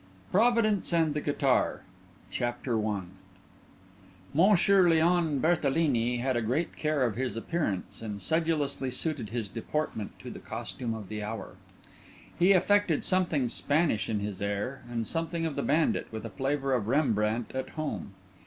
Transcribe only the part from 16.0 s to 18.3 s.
with a flavour of Rembrandt at home.